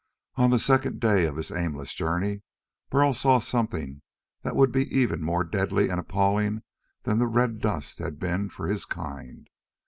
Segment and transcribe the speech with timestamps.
[0.35, 2.41] On the second day of his aimless journey
[2.89, 4.01] Burl saw something
[4.41, 6.63] that would be even more deadly and appalling
[7.03, 9.47] than the red dust had been for his kind.